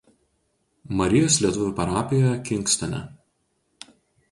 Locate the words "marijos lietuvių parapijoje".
1.01-2.33